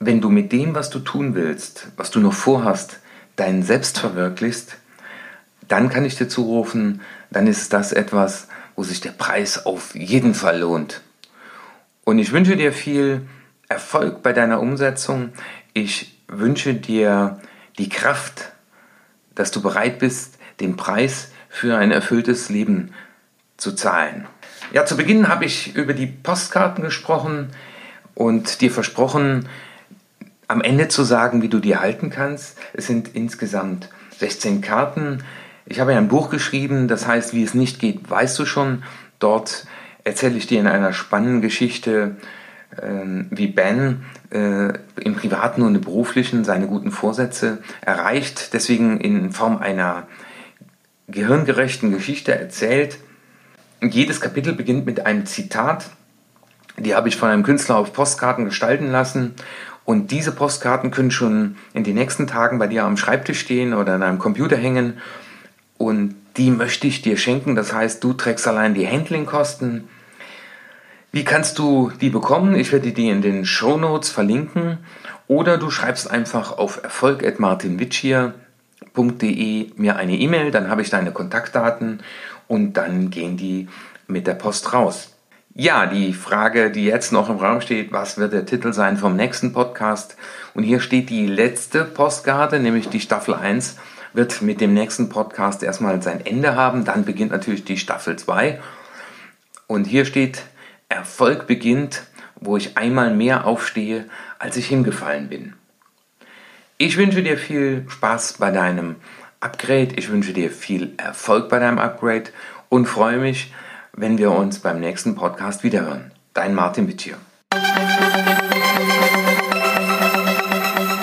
wenn 0.00 0.20
du 0.20 0.30
mit 0.30 0.50
dem, 0.50 0.74
was 0.74 0.90
du 0.90 0.98
tun 0.98 1.36
willst, 1.36 1.92
was 1.96 2.10
du 2.10 2.18
noch 2.18 2.32
vorhast, 2.32 3.01
dein 3.36 3.62
Selbst 3.62 3.98
verwirklichst, 3.98 4.76
dann 5.68 5.88
kann 5.88 6.04
ich 6.04 6.16
dir 6.16 6.28
zurufen, 6.28 7.00
dann 7.30 7.46
ist 7.46 7.72
das 7.72 7.92
etwas, 7.92 8.48
wo 8.76 8.82
sich 8.82 9.00
der 9.00 9.12
Preis 9.12 9.64
auf 9.64 9.94
jeden 9.94 10.34
Fall 10.34 10.60
lohnt. 10.60 11.00
Und 12.04 12.18
ich 12.18 12.32
wünsche 12.32 12.56
dir 12.56 12.72
viel 12.72 13.22
Erfolg 13.68 14.22
bei 14.22 14.32
deiner 14.32 14.60
Umsetzung. 14.60 15.30
Ich 15.72 16.18
wünsche 16.28 16.74
dir 16.74 17.40
die 17.78 17.88
Kraft, 17.88 18.52
dass 19.34 19.50
du 19.50 19.62
bereit 19.62 19.98
bist, 19.98 20.38
den 20.60 20.76
Preis 20.76 21.30
für 21.48 21.76
ein 21.76 21.90
erfülltes 21.90 22.48
Leben 22.48 22.92
zu 23.56 23.72
zahlen. 23.72 24.26
Ja, 24.72 24.84
zu 24.84 24.96
Beginn 24.96 25.28
habe 25.28 25.44
ich 25.44 25.74
über 25.76 25.94
die 25.94 26.06
Postkarten 26.06 26.82
gesprochen 26.82 27.50
und 28.14 28.60
dir 28.60 28.70
versprochen, 28.70 29.48
am 30.52 30.60
Ende 30.60 30.88
zu 30.88 31.02
sagen, 31.02 31.42
wie 31.42 31.48
du 31.48 31.58
die 31.58 31.76
halten 31.76 32.10
kannst. 32.10 32.58
Es 32.74 32.86
sind 32.86 33.14
insgesamt 33.14 33.88
16 34.18 34.60
Karten. 34.60 35.24
Ich 35.64 35.80
habe 35.80 35.96
ein 35.96 36.08
Buch 36.08 36.28
geschrieben, 36.30 36.88
das 36.88 37.06
heißt, 37.06 37.34
wie 37.34 37.42
es 37.42 37.54
nicht 37.54 37.80
geht, 37.80 38.08
weißt 38.08 38.38
du 38.38 38.44
schon. 38.44 38.82
Dort 39.18 39.66
erzähle 40.04 40.36
ich 40.36 40.46
dir 40.46 40.60
in 40.60 40.66
einer 40.66 40.92
spannenden 40.92 41.40
Geschichte, 41.40 42.16
äh, 42.76 43.24
wie 43.30 43.46
Ben 43.46 44.04
äh, 44.30 44.72
im 45.00 45.14
privaten 45.14 45.62
und 45.62 45.74
im 45.74 45.80
beruflichen 45.80 46.44
seine 46.44 46.66
guten 46.66 46.90
Vorsätze 46.90 47.58
erreicht, 47.80 48.52
deswegen 48.52 49.00
in 49.00 49.32
Form 49.32 49.56
einer 49.56 50.06
gehirngerechten 51.08 51.92
Geschichte 51.92 52.38
erzählt. 52.38 52.98
Jedes 53.80 54.20
Kapitel 54.20 54.52
beginnt 54.52 54.86
mit 54.86 55.06
einem 55.06 55.24
Zitat. 55.26 55.86
Die 56.78 56.94
habe 56.94 57.08
ich 57.08 57.16
von 57.16 57.28
einem 57.28 57.42
Künstler 57.42 57.76
auf 57.76 57.92
Postkarten 57.92 58.44
gestalten 58.44 58.90
lassen. 58.90 59.34
Und 59.84 60.10
diese 60.10 60.32
Postkarten 60.32 60.90
können 60.90 61.10
schon 61.10 61.56
in 61.74 61.84
den 61.84 61.94
nächsten 61.94 62.26
Tagen 62.26 62.58
bei 62.58 62.66
dir 62.66 62.84
am 62.84 62.96
Schreibtisch 62.96 63.40
stehen 63.40 63.74
oder 63.74 63.94
an 63.94 64.02
einem 64.02 64.18
Computer 64.18 64.56
hängen. 64.56 64.94
Und 65.76 66.14
die 66.36 66.50
möchte 66.50 66.86
ich 66.86 67.02
dir 67.02 67.16
schenken. 67.16 67.56
Das 67.56 67.72
heißt, 67.72 68.04
du 68.04 68.12
trägst 68.12 68.46
allein 68.46 68.74
die 68.74 68.86
Handlingkosten. 68.86 69.88
Wie 71.10 71.24
kannst 71.24 71.58
du 71.58 71.90
die 72.00 72.10
bekommen? 72.10 72.54
Ich 72.54 72.70
werde 72.72 72.92
die 72.92 73.08
in 73.08 73.22
den 73.22 73.44
Show 73.44 73.76
Notes 73.76 74.10
verlinken. 74.10 74.78
Oder 75.28 75.58
du 75.58 75.70
schreibst 75.70 76.10
einfach 76.10 76.58
auf 76.58 76.82
erfolg.martinwitschier.de 76.82 79.70
mir 79.76 79.96
eine 79.96 80.16
E-Mail, 80.16 80.50
dann 80.50 80.68
habe 80.68 80.82
ich 80.82 80.90
deine 80.90 81.12
Kontaktdaten 81.12 82.00
und 82.48 82.72
dann 82.74 83.10
gehen 83.10 83.36
die 83.36 83.68
mit 84.06 84.26
der 84.26 84.34
Post 84.34 84.72
raus. 84.72 85.12
Ja, 85.54 85.86
die 85.86 86.14
Frage, 86.14 86.70
die 86.70 86.84
jetzt 86.84 87.12
noch 87.12 87.28
im 87.28 87.36
Raum 87.36 87.60
steht, 87.60 87.92
was 87.92 88.16
wird 88.16 88.32
der 88.32 88.46
Titel 88.46 88.72
sein 88.72 88.96
vom 88.96 89.16
nächsten 89.16 89.52
Podcast? 89.52 89.61
Und 90.54 90.62
hier 90.62 90.80
steht 90.80 91.10
die 91.10 91.26
letzte 91.26 91.84
Postkarte, 91.84 92.58
nämlich 92.58 92.88
die 92.88 93.00
Staffel 93.00 93.34
1 93.34 93.76
wird 94.12 94.42
mit 94.42 94.60
dem 94.60 94.74
nächsten 94.74 95.08
Podcast 95.08 95.62
erstmal 95.62 96.02
sein 96.02 96.24
Ende 96.24 96.54
haben. 96.54 96.84
Dann 96.84 97.04
beginnt 97.04 97.32
natürlich 97.32 97.64
die 97.64 97.78
Staffel 97.78 98.16
2. 98.16 98.60
Und 99.66 99.86
hier 99.86 100.04
steht, 100.04 100.42
Erfolg 100.88 101.46
beginnt, 101.46 102.02
wo 102.36 102.56
ich 102.56 102.76
einmal 102.76 103.14
mehr 103.14 103.46
aufstehe, 103.46 104.06
als 104.38 104.56
ich 104.56 104.66
hingefallen 104.66 105.28
bin. 105.28 105.54
Ich 106.76 106.96
wünsche 106.96 107.22
dir 107.22 107.38
viel 107.38 107.86
Spaß 107.88 108.34
bei 108.34 108.50
deinem 108.50 108.96
Upgrade. 109.40 109.94
Ich 109.96 110.10
wünsche 110.10 110.32
dir 110.32 110.50
viel 110.50 110.92
Erfolg 110.96 111.48
bei 111.48 111.58
deinem 111.58 111.78
Upgrade 111.78 112.30
und 112.68 112.86
freue 112.86 113.18
mich, 113.18 113.52
wenn 113.92 114.18
wir 114.18 114.32
uns 114.32 114.58
beim 114.58 114.80
nächsten 114.80 115.14
Podcast 115.14 115.62
wiederhören. 115.62 116.10
Dein 116.34 116.54
Martin 116.54 116.88
Wittier. 116.88 117.16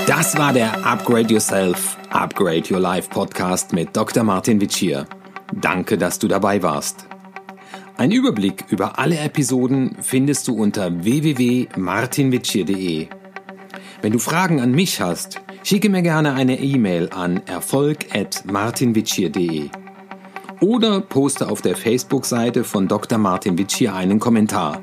Das 0.10 0.38
war 0.40 0.52
der 0.54 0.88
Upgrade 0.88 1.32
Yourself, 1.32 1.96
Upgrade 2.10 2.74
Your 2.74 2.80
Life 2.80 3.12
Podcast 3.12 3.74
mit 3.74 3.96
Dr. 3.96 4.24
Martin 4.24 4.60
Witschier. 4.60 5.06
Danke, 5.54 6.00
dass 6.00 6.18
du 6.18 6.28
dabei 6.28 6.64
warst. 6.64 7.06
Ein 7.96 8.12
Überblick 8.12 8.66
über 8.70 8.98
alle 8.98 9.20
Episoden 9.20 9.98
findest 10.02 10.48
du 10.48 10.56
unter 10.56 11.04
www.martinwitschier.de. 11.04 13.08
Wenn 14.02 14.12
du 14.12 14.18
Fragen 14.18 14.60
an 14.60 14.72
mich 14.72 15.00
hast, 15.00 15.42
schicke 15.62 15.90
mir 15.90 16.02
gerne 16.02 16.34
eine 16.34 16.60
E-Mail 16.60 17.12
an 17.12 17.46
erfolg.martinwitschier.de 17.46 19.70
oder 20.60 21.02
poste 21.02 21.48
auf 21.48 21.62
der 21.62 21.76
Facebook-Seite 21.76 22.64
von 22.64 22.88
Dr. 22.88 23.20
Martin 23.20 23.60
Witschier 23.60 23.94
einen 23.94 24.20
Kommentar. 24.20 24.82